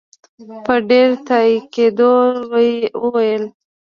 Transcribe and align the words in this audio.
په 0.65 0.73
ډېر 0.89 1.09
تاءکید 1.27 1.97
وویل. 3.01 3.43